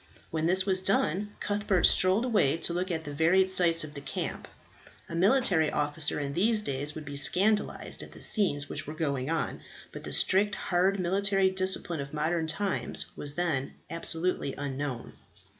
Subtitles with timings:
[0.31, 4.01] When this was done, Cuthbert strolled away to look at the varied sights of the
[4.01, 4.47] camp.
[5.07, 9.29] A military officer in these days would be scandalized at the scenes which were going
[9.29, 9.61] on,
[9.91, 15.13] but the strict, hard military discipline of modern times was then absolutely unknown.